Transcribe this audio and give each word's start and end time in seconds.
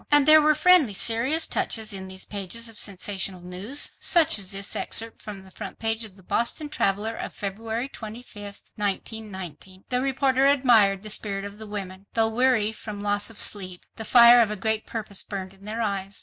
And 0.09 0.27
there 0.27 0.41
were 0.41 0.55
friendly 0.55 0.95
serious 0.95 1.45
touches 1.45 1.93
in 1.93 2.07
these 2.07 2.25
pages 2.25 2.67
of 2.69 2.79
sensational 2.79 3.39
news—such 3.39 4.39
as 4.39 4.49
this 4.51 4.75
excerpt 4.75 5.21
from 5.21 5.43
the 5.43 5.51
front 5.51 5.77
page 5.77 6.03
of 6.05 6.15
the 6.15 6.23
Boston 6.23 6.69
Traveler 6.69 7.15
of 7.15 7.33
February 7.35 7.87
25, 7.87 8.61
1919. 8.77 9.83
"The 9.89 10.01
reporter 10.01 10.47
admired 10.47 11.03
the 11.03 11.11
spirit 11.11 11.45
of 11.45 11.59
the 11.59 11.67
women. 11.67 12.07
Though 12.15 12.29
weary 12.29 12.71
from 12.71 13.03
loss 13.03 13.29
of 13.29 13.37
sleep, 13.37 13.85
the 13.95 14.03
fire 14.03 14.39
of 14.41 14.49
a 14.49 14.55
great 14.55 14.87
purpose 14.87 15.21
burned 15.21 15.53
in 15.53 15.65
their 15.65 15.83
eyes 15.83 16.19